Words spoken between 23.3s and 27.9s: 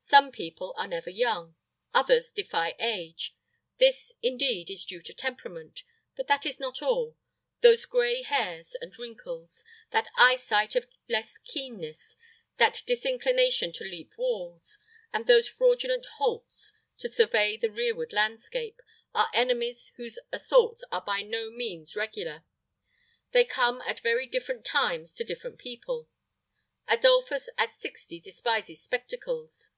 They come at very different times to different people. Adolphus at